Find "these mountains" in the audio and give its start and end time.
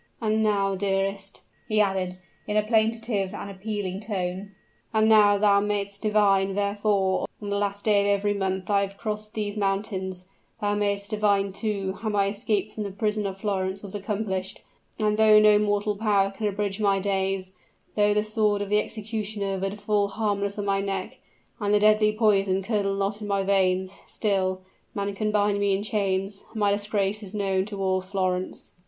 9.35-10.25